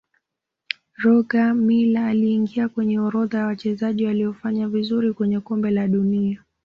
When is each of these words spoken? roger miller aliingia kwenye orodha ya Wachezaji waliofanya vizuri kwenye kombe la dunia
roger 0.93 1.53
miller 1.53 2.03
aliingia 2.07 2.69
kwenye 2.69 2.99
orodha 2.99 3.37
ya 3.39 3.45
Wachezaji 3.45 4.05
waliofanya 4.05 4.67
vizuri 4.69 5.13
kwenye 5.13 5.39
kombe 5.39 5.71
la 5.71 5.87
dunia 5.87 6.43